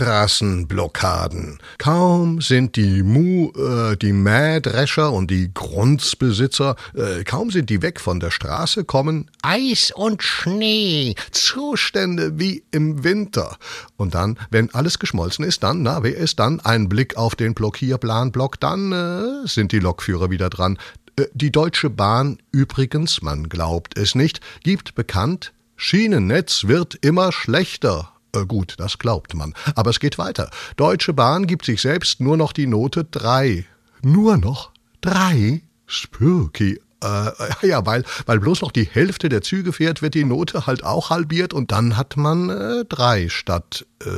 [0.00, 1.58] Straßenblockaden.
[1.76, 8.00] Kaum sind die Mu, äh, die Mähdrescher und die Grundbesitzer, äh, kaum sind die weg
[8.00, 13.58] von der Straße, kommen Eis und Schnee, Zustände wie im Winter.
[13.98, 16.60] Und dann, wenn alles geschmolzen ist, dann, na, wer ist dann?
[16.60, 20.78] Ein Blick auf den Blockierplanblock, dann äh, sind die Lokführer wieder dran.
[21.16, 28.09] Äh, die Deutsche Bahn übrigens, man glaubt es nicht, gibt bekannt, Schienennetz wird immer schlechter.
[28.34, 29.54] Äh, gut, das glaubt man.
[29.74, 30.50] Aber es geht weiter.
[30.76, 33.64] Deutsche Bahn gibt sich selbst nur noch die Note 3.
[34.02, 34.70] Nur noch
[35.02, 35.62] 3?
[35.86, 36.80] Spooky.
[37.02, 40.84] Äh, ja, weil, weil bloß noch die Hälfte der Züge fährt, wird die Note halt
[40.84, 44.08] auch halbiert und dann hat man äh, drei statt, äh,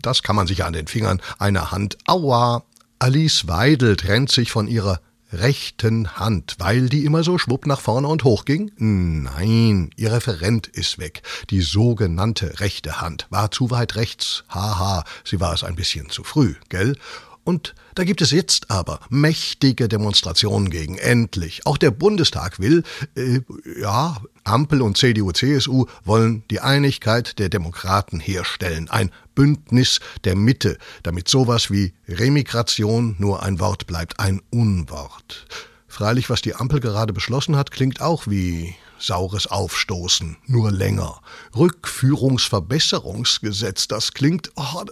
[0.00, 1.96] das kann man sich an den Fingern einer Hand.
[2.06, 2.64] Aua!
[2.98, 5.00] Alice Weidel trennt sich von ihrer
[5.40, 8.70] rechten Hand, weil die immer so schwupp nach vorne und hoch ging?
[8.76, 11.22] Nein, ihr Referent ist weg.
[11.50, 14.44] Die sogenannte rechte Hand war zu weit rechts.
[14.48, 16.96] Haha, sie war es ein bisschen zu früh, gell?
[17.44, 20.96] Und da gibt es jetzt aber mächtige Demonstrationen gegen.
[20.96, 21.66] Endlich.
[21.66, 22.82] Auch der Bundestag will,
[23.16, 23.40] äh,
[23.78, 28.90] ja, Ampel und CDU, CSU wollen die Einigkeit der Demokraten herstellen.
[28.90, 35.46] Ein Bündnis der Mitte, damit sowas wie Remigration nur ein Wort bleibt, ein Unwort.
[35.88, 41.20] Freilich, was die Ampel gerade beschlossen hat, klingt auch wie saures Aufstoßen, nur länger.
[41.56, 44.84] Rückführungsverbesserungsgesetz, das klingt, oh,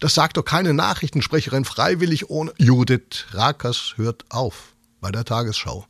[0.00, 2.52] das sagt doch keine Nachrichtensprecherin freiwillig ohne.
[2.58, 4.75] Judith Rakers hört auf
[5.06, 5.86] bei der Tagesschau.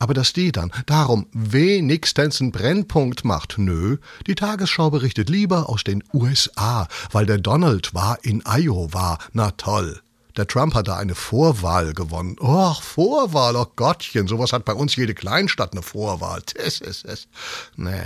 [0.00, 5.84] Aber dass die dann darum wenigstens einen Brennpunkt macht, nö, die Tagesschau berichtet lieber aus
[5.84, 10.00] den USA, weil der Donald war in Iowa, na toll.
[10.36, 12.38] Der Trump hat da eine Vorwahl gewonnen.
[12.40, 16.42] Oh, Vorwahl, oh Gottchen, sowas hat bei uns jede Kleinstadt eine Vorwahl.
[16.56, 17.28] Das ist es.
[17.76, 18.02] Nee,